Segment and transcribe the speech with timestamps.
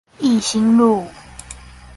[0.17, 1.05] 一心路